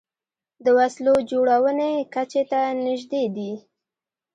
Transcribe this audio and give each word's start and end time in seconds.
د 0.63 0.65
وسلو 0.77 1.13
جوړونې 1.31 1.91
کچې 2.13 2.43
ته 2.51 2.59
نژدې 2.85 3.23
دي 3.35 3.51